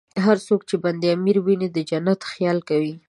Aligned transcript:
هر 0.25 0.37
څوک 0.47 0.61
چې 0.69 0.75
بند 0.83 1.01
امیر 1.15 1.37
ویني، 1.45 1.67
د 1.71 1.77
جنت 1.89 2.19
خیال 2.31 2.57
کوي. 2.69 2.93